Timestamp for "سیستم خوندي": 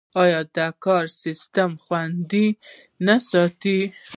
1.21-2.47